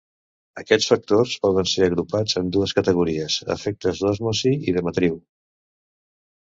Aquests 0.61 0.87
factors 0.93 1.35
poden 1.43 1.69
ser 1.73 1.83
agrupats 1.89 2.39
en 2.43 2.49
dues 2.57 2.73
categories: 2.81 3.39
efectes 3.59 4.05
d'osmosi 4.07 4.59
i 4.73 4.79
de 4.81 4.89
matriu. 4.91 5.25